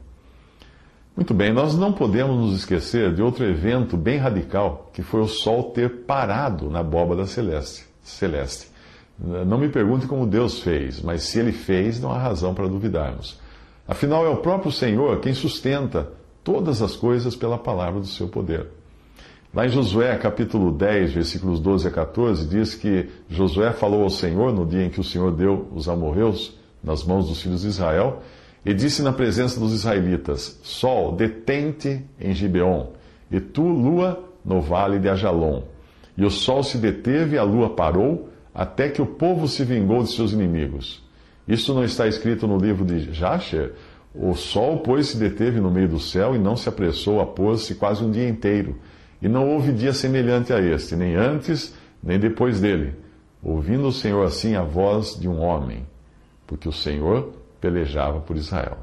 Muito 1.16 1.34
bem, 1.34 1.52
nós 1.52 1.76
não 1.76 1.92
podemos 1.92 2.38
nos 2.38 2.60
esquecer 2.60 3.14
de 3.14 3.22
outro 3.22 3.44
evento 3.44 3.98
bem 3.98 4.18
radical, 4.18 4.90
que 4.94 5.04
foi 5.04 5.20
o 5.20 5.28
Sol 5.28 5.72
ter 5.72 6.06
parado 6.06 6.70
na 6.70 6.80
abóbada 6.80 7.26
celeste. 7.26 7.86
celeste. 8.02 8.79
Não 9.22 9.58
me 9.58 9.68
pergunte 9.68 10.08
como 10.08 10.26
Deus 10.26 10.62
fez, 10.62 11.02
mas 11.02 11.24
se 11.24 11.40
ele 11.40 11.52
fez, 11.52 12.00
não 12.00 12.12
há 12.12 12.18
razão 12.18 12.54
para 12.54 12.68
duvidarmos. 12.68 13.40
Afinal, 13.88 14.26
é 14.26 14.30
o 14.30 14.38
próprio 14.38 14.72
Senhor 14.72 15.20
quem 15.20 15.34
sustenta 15.34 16.10
todas 16.44 16.82
as 16.82 16.96
coisas 16.96 17.36
pela 17.36 17.58
palavra 17.58 18.00
do 18.00 18.08
seu 18.08 18.28
poder. 18.28 18.68
Lá 19.54 19.66
em 19.66 19.70
Josué, 19.70 20.16
capítulo 20.18 20.72
10, 20.72 21.12
versículos 21.12 21.60
12 21.60 21.88
a 21.88 21.92
14, 21.92 22.48
diz 22.48 22.76
que 22.76 23.10
Josué 23.28 23.74
falou 23.74 24.04
ao 24.04 24.10
Senhor 24.10 24.54
no 24.54 24.66
dia 24.66 24.86
em 24.86 24.90
que 24.90 25.02
o 25.02 25.04
Senhor 25.04 25.32
deu 25.32 25.68
os 25.76 25.90
amorreus 25.90 26.56
nas 26.84 27.04
mãos 27.04 27.28
dos 27.28 27.42
filhos 27.42 27.64
de 27.64 27.68
Israel 27.68 28.22
e 28.66 28.74
disse 28.74 29.02
na 29.02 29.12
presença 29.12 29.60
dos 29.60 29.74
israelitas: 29.74 30.60
Sol, 30.64 31.14
detente 31.14 32.06
em 32.20 32.34
Gibeon, 32.34 32.88
e 33.32 33.40
tu, 33.40 33.64
lua, 33.64 34.24
no 34.46 34.62
vale 34.62 35.00
de 35.00 35.10
Ajalon. 35.10 35.64
E 36.16 36.26
o 36.26 36.30
sol 36.30 36.64
se 36.64 36.78
deteve 36.78 37.38
a 37.38 37.44
lua 37.44 37.70
parou, 37.70 38.30
até 38.60 38.90
que 38.90 39.02
o 39.02 39.06
povo 39.06 39.48
se 39.48 39.64
vingou 39.64 40.04
de 40.04 40.12
seus 40.12 40.34
inimigos. 40.34 41.02
Isso 41.48 41.74
não 41.74 41.82
está 41.82 42.10
escrito 42.10 42.46
no 42.46 42.58
livro 42.58 42.84
de 42.84 43.14
Jasher? 43.14 43.72
O 44.14 44.36
sol, 44.36 44.80
pois, 44.80 45.08
se 45.08 45.18
deteve 45.18 45.62
no 45.62 45.72
meio 45.72 45.88
do 45.88 45.98
céu 45.98 46.36
e 46.36 46.38
não 46.38 46.58
se 46.58 46.68
apressou 46.68 47.22
a 47.22 47.26
pôr-se 47.26 47.76
quase 47.76 48.04
um 48.04 48.12
dia 48.12 48.28
inteiro. 48.28 48.76
E 49.22 49.30
não 49.30 49.50
houve 49.50 49.72
dia 49.72 49.94
semelhante 49.94 50.52
a 50.52 50.60
este, 50.60 50.94
nem 50.98 51.16
antes, 51.16 51.74
nem 52.04 52.20
depois 52.20 52.60
dele, 52.60 52.96
ouvindo 53.42 53.88
o 53.88 53.94
Senhor 53.94 54.26
assim 54.26 54.58
a 54.58 54.62
voz 54.62 55.18
de 55.18 55.30
um 55.30 55.40
homem, 55.40 55.88
porque 56.46 56.68
o 56.68 56.74
Senhor 56.74 57.32
pelejava 57.62 58.20
por 58.20 58.36
Israel. 58.36 58.80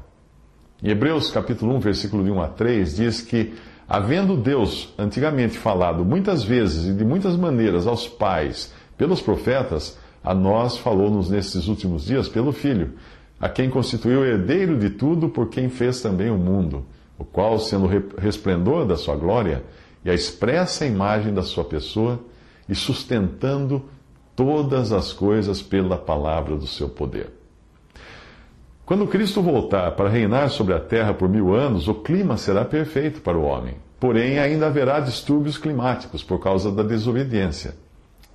Em 0.81 0.89
Hebreus 0.89 1.29
capítulo 1.29 1.75
1, 1.75 1.79
versículo 1.81 2.23
de 2.23 2.31
1 2.31 2.41
a 2.41 2.47
3, 2.47 2.95
diz 2.95 3.21
que, 3.21 3.53
havendo 3.87 4.35
Deus 4.35 4.91
antigamente 4.97 5.55
falado 5.55 6.03
muitas 6.03 6.43
vezes 6.43 6.87
e 6.87 6.93
de 6.93 7.05
muitas 7.05 7.37
maneiras 7.37 7.85
aos 7.85 8.07
pais 8.07 8.75
pelos 8.97 9.21
profetas, 9.21 9.97
a 10.23 10.33
nós 10.33 10.77
falou-nos 10.77 11.29
nesses 11.29 11.67
últimos 11.67 12.05
dias 12.05 12.27
pelo 12.27 12.51
Filho, 12.51 12.93
a 13.39 13.47
quem 13.47 13.69
constituiu 13.69 14.25
herdeiro 14.25 14.77
de 14.77 14.89
tudo, 14.89 15.29
por 15.29 15.49
quem 15.49 15.69
fez 15.69 16.01
também 16.01 16.29
o 16.29 16.37
mundo, 16.37 16.85
o 17.17 17.23
qual, 17.23 17.59
sendo 17.59 17.87
resplendor 18.17 18.85
da 18.85 18.97
sua 18.97 19.15
glória 19.15 19.63
e 20.03 20.09
a 20.09 20.13
expressa 20.13 20.85
imagem 20.85 21.33
da 21.33 21.43
sua 21.43 21.63
pessoa, 21.63 22.19
e 22.67 22.75
sustentando 22.75 23.85
todas 24.35 24.91
as 24.91 25.13
coisas 25.13 25.61
pela 25.61 25.97
palavra 25.97 26.55
do 26.55 26.67
seu 26.67 26.89
poder. 26.89 27.29
Quando 28.85 29.07
Cristo 29.07 29.41
voltar 29.41 29.91
para 29.91 30.09
reinar 30.09 30.49
sobre 30.49 30.73
a 30.73 30.79
terra 30.79 31.13
por 31.13 31.27
mil 31.27 31.53
anos, 31.53 31.87
o 31.87 31.95
clima 31.95 32.37
será 32.37 32.63
perfeito 32.63 33.21
para 33.21 33.37
o 33.37 33.43
homem. 33.43 33.75
Porém, 33.99 34.37
ainda 34.39 34.67
haverá 34.67 34.99
distúrbios 34.99 35.57
climáticos 35.57 36.23
por 36.23 36.39
causa 36.39 36.71
da 36.71 36.83
desobediência. 36.83 37.75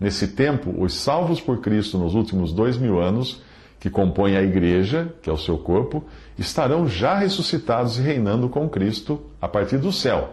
Nesse 0.02 0.26
tempo, 0.26 0.74
os 0.82 0.94
salvos 0.94 1.40
por 1.40 1.60
Cristo 1.60 1.96
nos 1.96 2.16
últimos 2.16 2.52
dois 2.52 2.76
mil 2.76 3.00
anos, 3.00 3.40
que 3.78 3.88
compõem 3.88 4.36
a 4.36 4.42
igreja, 4.42 5.14
que 5.22 5.30
é 5.30 5.32
o 5.32 5.38
seu 5.38 5.56
corpo, 5.56 6.02
estarão 6.36 6.88
já 6.88 7.16
ressuscitados 7.16 8.00
e 8.00 8.02
reinando 8.02 8.48
com 8.48 8.68
Cristo 8.68 9.22
a 9.40 9.46
partir 9.46 9.78
do 9.78 9.92
céu, 9.92 10.30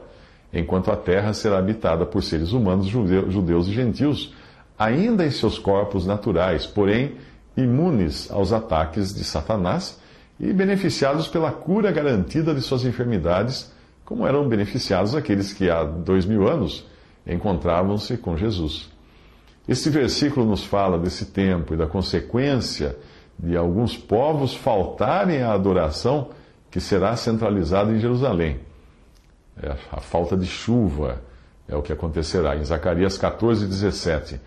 enquanto 0.52 0.90
a 0.90 0.96
terra 0.96 1.36
será 1.36 1.60
habitada 1.60 2.04
por 2.04 2.24
seres 2.24 2.52
humanos, 2.52 2.88
judeus 2.88 3.68
e 3.68 3.72
gentios, 3.72 4.34
ainda 4.76 5.24
em 5.24 5.30
seus 5.30 5.60
corpos 5.60 6.04
naturais, 6.04 6.66
porém 6.66 7.18
imunes 7.56 8.32
aos 8.32 8.52
ataques 8.52 9.14
de 9.14 9.24
Satanás 9.24 10.02
e 10.40 10.52
beneficiados 10.52 11.28
pela 11.28 11.52
cura 11.52 11.92
garantida 11.92 12.56
de 12.56 12.62
suas 12.62 12.86
enfermidades, 12.86 13.72
como 14.04 14.26
eram 14.26 14.50
beneficiados 14.50 15.14
aqueles 15.14 15.54
que 15.54 15.70
há 15.70 15.84
dois 15.84 16.26
mil 16.26 16.48
anos 16.48 16.88
encontravam-se 17.28 18.18
com 18.18 18.36
Jesus. 18.36 18.98
Este 19.70 19.92
versículo 19.92 20.48
nos 20.48 20.66
fala 20.66 20.98
desse 20.98 21.26
tempo 21.26 21.76
e 21.76 21.78
da 21.78 21.86
consequência 21.86 22.98
de 23.38 23.56
alguns 23.56 23.96
povos 23.96 24.56
faltarem 24.56 25.44
à 25.44 25.54
adoração 25.54 26.30
que 26.72 26.80
será 26.80 27.16
centralizada 27.16 27.92
em 27.92 28.00
Jerusalém. 28.00 28.62
É 29.62 29.76
a 29.92 30.02
falta 30.02 30.36
de 30.36 30.48
chuva 30.48 31.22
é 31.68 31.76
o 31.76 31.84
que 31.84 31.94
acontecerá 31.94 32.58
em 32.58 32.64
Zacarias 32.64 33.16
14, 33.16 33.68
17. 33.68 34.42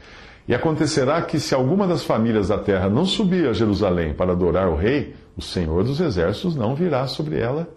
E 0.48 0.52
acontecerá 0.56 1.22
que, 1.22 1.38
se 1.38 1.54
alguma 1.54 1.86
das 1.86 2.02
famílias 2.02 2.48
da 2.48 2.58
terra 2.58 2.88
não 2.88 3.06
subir 3.06 3.46
a 3.46 3.52
Jerusalém 3.52 4.12
para 4.12 4.32
adorar 4.32 4.68
o 4.68 4.74
rei, 4.74 5.14
o 5.36 5.40
Senhor 5.40 5.84
dos 5.84 6.00
Exércitos 6.00 6.56
não 6.56 6.74
virá 6.74 7.06
sobre 7.06 7.38
ela 7.38 7.68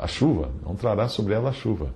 a 0.00 0.06
chuva, 0.06 0.48
não 0.64 0.74
trará 0.74 1.06
sobre 1.06 1.34
ela 1.34 1.50
a 1.50 1.52
chuva. 1.52 1.90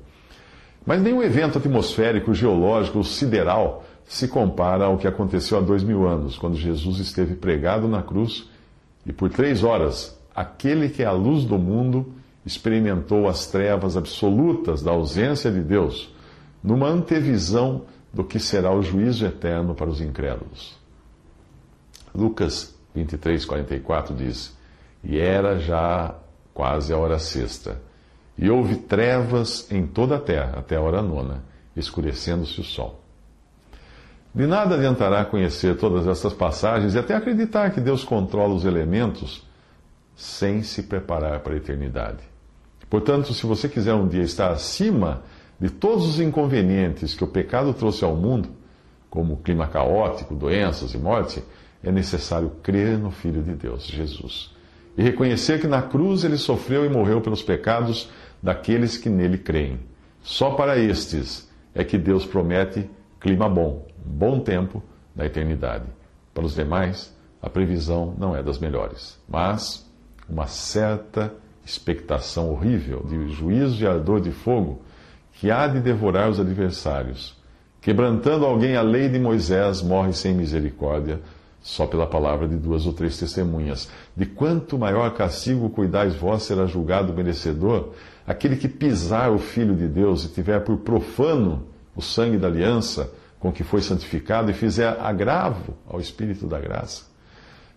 Mas 0.85 1.00
nenhum 1.00 1.23
evento 1.23 1.56
atmosférico, 1.56 2.35
geológico 2.35 2.99
ou 2.99 3.04
sideral 3.04 3.83
se 4.06 4.28
compara 4.28 4.84
ao 4.84 4.98
que 4.98 5.08
aconteceu 5.08 5.58
há 5.58 5.60
dois 5.60 5.82
mil 5.82 6.06
anos, 6.06 6.38
quando 6.38 6.56
Jesus 6.56 6.98
esteve 6.98 7.34
pregado 7.34 7.88
na 7.88 8.02
cruz 8.02 8.48
e 9.04 9.12
por 9.12 9.30
três 9.30 9.64
horas 9.64 10.16
aquele 10.34 10.88
que 10.88 11.02
é 11.02 11.06
a 11.06 11.12
luz 11.12 11.44
do 11.44 11.58
mundo 11.58 12.12
experimentou 12.44 13.26
as 13.28 13.46
trevas 13.46 13.96
absolutas 13.96 14.82
da 14.82 14.92
ausência 14.92 15.50
de 15.50 15.60
Deus, 15.60 16.14
numa 16.62 16.88
antevisão 16.88 17.82
do 18.12 18.22
que 18.22 18.38
será 18.38 18.72
o 18.72 18.82
juízo 18.82 19.26
eterno 19.26 19.75
para 19.75 19.88
os 19.88 20.00
incrédulos. 20.00 20.78
Lucas 22.14 22.75
23, 22.94 23.44
44 23.44 24.14
diz. 24.14 24.56
E 25.02 25.18
era 25.18 25.58
já 25.58 26.14
quase 26.54 26.92
a 26.92 26.96
hora 26.96 27.18
sexta. 27.18 27.80
E 28.38 28.48
houve 28.50 28.76
trevas 28.76 29.70
em 29.70 29.86
toda 29.86 30.16
a 30.16 30.20
terra, 30.20 30.58
até 30.58 30.76
a 30.76 30.80
hora 30.80 31.02
nona, 31.02 31.44
escurecendo-se 31.75 32.60
o 32.60 32.64
sol. 32.64 33.05
De 34.37 34.47
nada 34.47 34.75
adiantará 34.75 35.25
conhecer 35.25 35.78
todas 35.78 36.07
essas 36.07 36.35
passagens 36.35 36.95
e 36.95 36.99
até 36.99 37.14
acreditar 37.14 37.71
que 37.71 37.81
Deus 37.81 38.05
controla 38.05 38.52
os 38.52 38.66
elementos 38.66 39.43
sem 40.14 40.62
se 40.62 40.83
preparar 40.83 41.40
para 41.40 41.55
a 41.55 41.57
eternidade. 41.57 42.23
Portanto, 42.90 43.33
se 43.33 43.47
você 43.47 43.66
quiser 43.66 43.95
um 43.95 44.07
dia 44.07 44.23
estar 44.23 44.50
acima 44.50 45.23
de 45.59 45.71
todos 45.71 46.07
os 46.07 46.21
inconvenientes 46.21 47.14
que 47.14 47.25
o 47.25 47.26
pecado 47.26 47.73
trouxe 47.73 48.05
ao 48.05 48.14
mundo, 48.14 48.50
como 49.09 49.38
clima 49.38 49.69
caótico, 49.69 50.35
doenças 50.35 50.93
e 50.93 50.99
morte, 50.99 51.43
é 51.83 51.90
necessário 51.90 52.52
crer 52.62 52.99
no 52.99 53.11
Filho 53.11 53.43
de 53.43 53.55
Deus, 53.55 53.87
Jesus, 53.87 54.55
e 54.99 55.02
reconhecer 55.02 55.62
que 55.62 55.66
na 55.66 55.81
cruz 55.81 56.25
ele 56.25 56.37
sofreu 56.37 56.85
e 56.85 56.90
morreu 56.90 57.23
pelos 57.23 57.43
pecados 57.43 58.11
daqueles 58.43 58.99
que 58.99 59.09
nele 59.09 59.38
creem. 59.38 59.81
Só 60.21 60.50
para 60.50 60.78
estes 60.78 61.50
é 61.75 61.83
que 61.83 61.97
Deus 61.97 62.26
promete 62.26 62.87
clima 63.19 63.49
bom, 63.49 63.87
bom 64.06 64.40
tempo 64.40 64.82
na 65.14 65.26
eternidade. 65.26 65.84
Para 66.32 66.44
os 66.44 66.54
demais, 66.54 67.14
a 67.42 67.50
previsão 67.50 68.14
não 68.18 68.36
é 68.36 68.42
das 68.42 68.58
melhores, 68.58 69.18
mas 69.28 69.86
uma 70.28 70.46
certa 70.46 71.32
expectação 71.64 72.50
horrível 72.50 73.04
de 73.08 73.28
juízo 73.28 73.82
e 73.82 73.86
ardor 73.86 74.20
de 74.20 74.30
fogo 74.30 74.82
que 75.32 75.50
há 75.50 75.66
de 75.66 75.80
devorar 75.80 76.30
os 76.30 76.40
adversários. 76.40 77.36
Quebrantando 77.80 78.44
alguém 78.44 78.76
a 78.76 78.82
lei 78.82 79.08
de 79.08 79.18
Moisés, 79.18 79.82
morre 79.82 80.12
sem 80.12 80.34
misericórdia, 80.34 81.20
só 81.60 81.86
pela 81.86 82.06
palavra 82.06 82.46
de 82.46 82.56
duas 82.56 82.86
ou 82.86 82.92
três 82.92 83.18
testemunhas. 83.18 83.90
De 84.16 84.25
quanto 84.25 84.78
maior 84.78 85.12
castigo 85.14 85.68
cuidais 85.68 86.14
vós 86.14 86.44
será 86.44 86.66
julgado 86.66 87.12
merecedor 87.12 87.90
aquele 88.26 88.56
que 88.56 88.68
pisar 88.68 89.30
o 89.30 89.38
Filho 89.38 89.75
de 89.75 89.86
Deus 89.86 90.25
e 90.25 90.28
tiver 90.28 90.60
por 90.60 90.78
profano 90.78 91.64
o 91.94 92.02
sangue 92.02 92.38
da 92.38 92.48
aliança 92.48 93.10
com 93.38 93.52
que 93.52 93.64
foi 93.64 93.83
santificado 93.83 94.50
e 94.50 94.55
fizer 94.55 94.88
agravo 95.00 95.76
ao 95.87 96.00
Espírito 96.00 96.47
da 96.47 96.59
graça. 96.59 97.05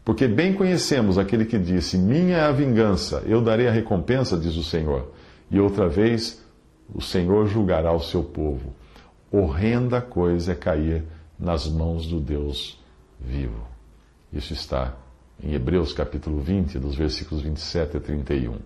Porque 0.04 0.28
bem 0.28 0.54
conhecemos 0.54 1.18
aquele 1.18 1.46
que 1.46 1.60
disse: 1.60 1.98
Minha 1.98 2.38
é 2.38 2.42
a 2.42 2.52
vingança, 2.52 3.24
eu 3.26 3.42
darei 3.42 3.68
a 3.68 3.72
recompensa, 3.72 4.38
diz 4.38 4.56
o 4.56 4.64
Senhor. 4.64 5.12
E 5.52 5.60
outra 5.60 5.88
vez, 5.88 6.44
o 6.94 7.02
Senhor 7.02 7.48
julgará 7.48 7.92
o 7.92 8.00
seu 8.00 8.24
povo. 8.24 8.74
Horrenda 9.32 10.02
coisa 10.02 10.54
é 10.54 10.56
cair 10.56 11.04
nas 11.38 11.68
mãos 11.68 12.08
do 12.08 12.20
Deus 12.20 12.80
vivo. 13.20 13.68
Isso 14.32 14.54
está 14.54 14.96
em 15.42 15.54
Hebreus 15.54 15.94
capítulo 15.94 16.40
20, 16.40 16.80
dos 16.80 16.96
versículos 16.96 17.44
27 17.44 17.98
a 17.98 18.00
31. 18.00 18.58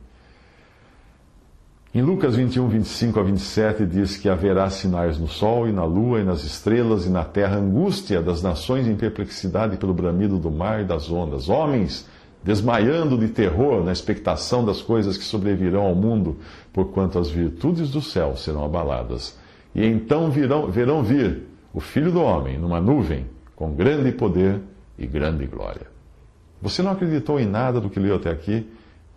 Em 1.95 2.01
Lucas 2.01 2.35
21, 2.35 2.69
25 2.69 3.19
a 3.19 3.23
27, 3.23 3.85
diz 3.85 4.17
que 4.17 4.27
haverá 4.27 4.67
sinais 4.67 5.19
no 5.19 5.27
sol 5.27 5.69
e 5.69 5.71
na 5.71 5.85
lua 5.85 6.21
e 6.21 6.23
nas 6.23 6.43
estrelas 6.43 7.05
e 7.05 7.09
na 7.09 7.23
terra, 7.23 7.57
angústia 7.57 8.19
das 8.19 8.41
nações 8.41 8.87
em 8.87 8.95
perplexidade 8.95 9.77
pelo 9.77 9.93
bramido 9.93 10.39
do 10.39 10.49
mar 10.49 10.81
e 10.81 10.85
das 10.85 11.11
ondas. 11.11 11.49
Homens 11.49 12.09
desmaiando 12.43 13.15
de 13.15 13.27
terror 13.27 13.83
na 13.83 13.91
expectação 13.91 14.65
das 14.65 14.81
coisas 14.81 15.17
que 15.17 15.23
sobrevirão 15.23 15.83
ao 15.83 15.93
mundo, 15.93 16.37
porquanto 16.73 17.19
as 17.19 17.29
virtudes 17.29 17.91
do 17.91 18.01
céu 18.01 18.35
serão 18.35 18.65
abaladas. 18.65 19.37
E 19.75 19.85
então 19.85 20.31
virão, 20.31 20.71
verão 20.71 21.03
vir 21.03 21.43
o 21.71 21.79
Filho 21.79 22.11
do 22.11 22.23
Homem 22.23 22.57
numa 22.57 22.81
nuvem 22.81 23.27
com 23.55 23.71
grande 23.71 24.11
poder 24.11 24.59
e 24.97 25.05
grande 25.05 25.45
glória. 25.45 25.85
Você 26.59 26.81
não 26.81 26.89
acreditou 26.89 27.39
em 27.39 27.45
nada 27.45 27.79
do 27.79 27.87
que 27.87 27.99
leu 27.99 28.15
até 28.15 28.31
aqui 28.31 28.67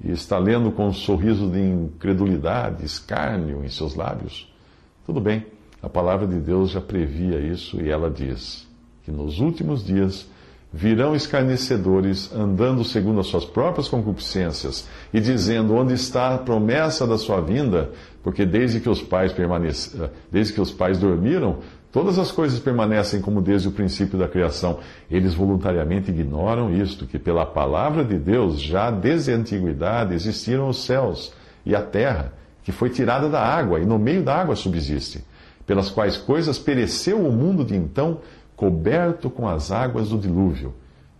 e 0.02 0.10
está 0.10 0.38
lendo 0.38 0.70
com 0.70 0.88
um 0.88 0.92
sorriso 0.92 1.48
de 1.48 1.60
incredulidade, 1.60 2.84
escárnio 2.84 3.64
em 3.64 3.68
seus 3.68 3.94
lábios? 3.94 4.52
Tudo 5.04 5.20
bem, 5.20 5.46
a 5.82 5.88
palavra 5.88 6.26
de 6.26 6.38
Deus 6.40 6.70
já 6.70 6.80
previa 6.80 7.38
isso 7.38 7.80
e 7.80 7.90
ela 7.90 8.10
diz 8.10 8.66
que 9.04 9.10
nos 9.10 9.38
últimos 9.38 9.84
dias 9.84 10.28
virão 10.72 11.14
escarnecedores 11.14 12.30
andando 12.34 12.84
segundo 12.84 13.20
as 13.20 13.28
suas 13.28 13.44
próprias 13.44 13.88
concupiscências 13.88 14.86
e 15.12 15.20
dizendo 15.20 15.74
onde 15.74 15.94
está 15.94 16.34
a 16.34 16.38
promessa 16.38 17.06
da 17.06 17.16
sua 17.16 17.40
vinda, 17.40 17.92
porque 18.22 18.44
desde 18.44 18.80
que 18.80 18.88
os 18.88 19.00
pais 19.00 19.32
permaneceram, 19.32 20.10
desde 20.30 20.52
que 20.52 20.60
os 20.60 20.70
pais 20.70 20.98
dormiram, 20.98 21.60
Todas 21.96 22.18
as 22.18 22.30
coisas 22.30 22.58
permanecem 22.58 23.22
como 23.22 23.40
desde 23.40 23.68
o 23.68 23.72
princípio 23.72 24.18
da 24.18 24.28
criação. 24.28 24.80
Eles 25.10 25.32
voluntariamente 25.32 26.10
ignoram 26.10 26.70
isto, 26.70 27.06
que 27.06 27.18
pela 27.18 27.46
palavra 27.46 28.04
de 28.04 28.18
Deus, 28.18 28.60
já 28.60 28.90
desde 28.90 29.32
a 29.32 29.36
antiguidade, 29.36 30.12
existiram 30.12 30.68
os 30.68 30.84
céus 30.84 31.32
e 31.64 31.74
a 31.74 31.80
terra, 31.80 32.34
que 32.62 32.70
foi 32.70 32.90
tirada 32.90 33.30
da 33.30 33.40
água, 33.40 33.80
e 33.80 33.86
no 33.86 33.98
meio 33.98 34.22
da 34.22 34.36
água 34.36 34.54
subsiste, 34.54 35.24
pelas 35.66 35.88
quais 35.88 36.18
coisas 36.18 36.58
pereceu 36.58 37.26
o 37.26 37.32
mundo 37.32 37.64
de 37.64 37.74
então, 37.74 38.20
coberto 38.54 39.30
com 39.30 39.48
as 39.48 39.72
águas 39.72 40.10
do 40.10 40.18
dilúvio. 40.18 40.74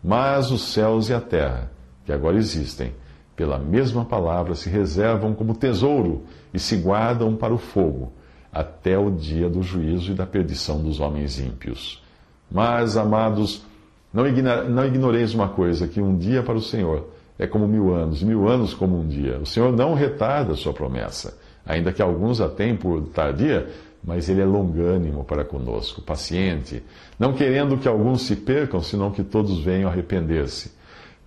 Mas 0.04 0.50
os 0.50 0.74
céus 0.74 1.08
e 1.08 1.14
a 1.14 1.22
terra, 1.22 1.70
que 2.04 2.12
agora 2.12 2.36
existem, 2.36 2.92
pela 3.34 3.58
mesma 3.58 4.04
palavra 4.04 4.54
se 4.54 4.68
reservam 4.68 5.32
como 5.32 5.54
tesouro 5.54 6.24
e 6.52 6.58
se 6.58 6.76
guardam 6.76 7.34
para 7.34 7.54
o 7.54 7.58
fogo 7.58 8.12
até 8.56 8.98
o 8.98 9.10
dia 9.10 9.50
do 9.50 9.62
juízo 9.62 10.12
e 10.12 10.14
da 10.14 10.24
perdição 10.24 10.82
dos 10.82 10.98
homens 10.98 11.38
ímpios. 11.38 12.02
Mas, 12.50 12.96
amados, 12.96 13.62
não, 14.10 14.26
ignoreis 14.26 15.34
uma 15.34 15.48
coisa: 15.48 15.86
que 15.86 16.00
um 16.00 16.16
dia 16.16 16.42
para 16.42 16.56
o 16.56 16.62
Senhor 16.62 17.06
é 17.38 17.46
como 17.46 17.68
mil 17.68 17.94
anos, 17.94 18.22
mil 18.22 18.48
anos 18.48 18.72
como 18.72 18.98
um 18.98 19.06
dia. 19.06 19.38
O 19.38 19.44
Senhor 19.44 19.70
não 19.76 19.92
retarda 19.92 20.54
a 20.54 20.56
sua 20.56 20.72
promessa, 20.72 21.36
ainda 21.66 21.92
que 21.92 22.00
alguns 22.00 22.40
a 22.40 22.48
tenham 22.48 22.78
por 22.78 23.02
tardia, 23.08 23.68
mas 24.02 24.26
Ele 24.30 24.40
é 24.40 24.46
longânimo 24.46 25.22
para 25.22 25.44
conosco, 25.44 26.00
paciente, 26.00 26.82
não 27.18 27.34
querendo 27.34 27.76
que 27.76 27.86
alguns 27.86 28.22
se 28.22 28.36
percam, 28.36 28.80
senão 28.80 29.10
que 29.10 29.22
todos 29.22 29.58
venham 29.58 29.90
arrepender-se. 29.90 30.72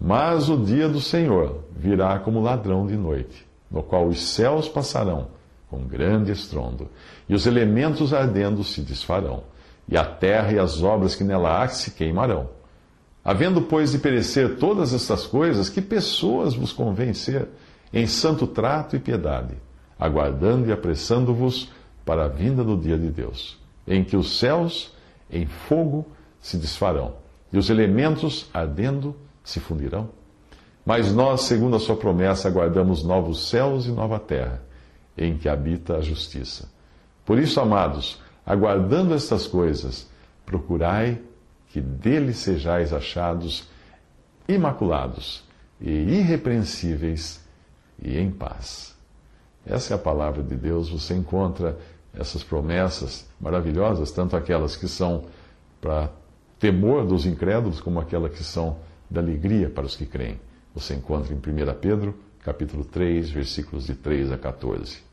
Mas 0.01 0.49
o 0.49 0.57
dia 0.57 0.89
do 0.89 0.99
Senhor 0.99 1.59
virá 1.77 2.17
como 2.17 2.41
ladrão 2.41 2.87
de 2.87 2.97
noite, 2.97 3.45
no 3.69 3.83
qual 3.83 4.07
os 4.07 4.19
céus 4.19 4.67
passarão 4.67 5.38
com 5.69 5.85
grande 5.85 6.31
estrondo, 6.31 6.89
e 7.27 7.35
os 7.35 7.45
elementos 7.45 8.13
ardendo 8.13 8.63
se 8.63 8.81
desfarão, 8.81 9.43
e 9.87 9.95
a 9.95 10.03
terra 10.03 10.51
e 10.51 10.59
as 10.59 10.81
obras 10.81 11.15
que 11.15 11.23
nela 11.23 11.61
há 11.61 11.67
se 11.67 11.91
queimarão. 11.91 12.49
Havendo, 13.23 13.61
pois, 13.61 13.91
de 13.91 13.99
perecer 13.99 14.57
todas 14.57 14.93
estas 14.93 15.27
coisas, 15.27 15.69
que 15.69 15.81
pessoas 15.81 16.55
vos 16.55 16.71
convém 16.71 17.13
ser 17.13 17.47
em 17.93 18.07
santo 18.07 18.47
trato 18.47 18.95
e 18.95 18.99
piedade, 18.99 19.55
aguardando 19.99 20.67
e 20.67 20.71
apressando-vos 20.71 21.71
para 22.03 22.25
a 22.25 22.27
vinda 22.27 22.63
do 22.63 22.75
dia 22.75 22.97
de 22.97 23.09
Deus, 23.09 23.59
em 23.87 24.03
que 24.03 24.17
os 24.17 24.39
céus 24.39 24.91
em 25.29 25.45
fogo 25.45 26.07
se 26.41 26.57
desfarão, 26.57 27.15
e 27.53 27.57
os 27.57 27.69
elementos 27.69 28.49
ardendo 28.53 29.15
se 29.43 29.59
fundirão? 29.59 30.09
Mas 30.83 31.13
nós, 31.13 31.41
segundo 31.41 31.75
a 31.75 31.79
sua 31.79 31.95
promessa, 31.95 32.47
aguardamos 32.47 33.03
novos 33.03 33.49
céus 33.49 33.85
e 33.85 33.91
nova 33.91 34.17
terra 34.17 34.68
em 35.19 35.37
que 35.37 35.49
habita 35.49 35.97
a 35.97 36.01
justiça. 36.01 36.69
Por 37.25 37.37
isso, 37.37 37.59
amados, 37.59 38.21
aguardando 38.45 39.13
estas 39.13 39.45
coisas, 39.45 40.09
procurai 40.45 41.21
que 41.67 41.81
dele 41.81 42.33
sejais 42.33 42.93
achados 42.93 43.67
imaculados 44.47 45.43
e 45.79 45.89
irrepreensíveis 45.89 47.43
e 48.01 48.17
em 48.17 48.31
paz. 48.31 48.95
Essa 49.65 49.93
é 49.93 49.95
a 49.95 49.99
palavra 49.99 50.41
de 50.41 50.55
Deus. 50.55 50.89
Você 50.89 51.13
encontra 51.13 51.77
essas 52.13 52.43
promessas 52.43 53.27
maravilhosas, 53.39 54.11
tanto 54.11 54.35
aquelas 54.35 54.75
que 54.75 54.87
são 54.87 55.25
para 55.79 56.09
temor 56.57 57.05
dos 57.05 57.25
incrédulos, 57.25 57.79
como 57.79 57.99
aquelas 57.99 58.33
que 58.33 58.43
são 58.43 58.77
da 59.09 59.21
alegria 59.21 59.69
para 59.69 59.85
os 59.85 59.95
que 59.95 60.05
creem. 60.05 60.39
Você 60.73 60.95
encontra 60.95 61.33
em 61.33 61.37
1 61.37 61.41
Pedro, 61.79 62.17
capítulo 62.39 62.85
3, 62.85 63.29
versículos 63.29 63.85
de 63.85 63.95
3 63.95 64.31
a 64.31 64.37
14. 64.37 65.08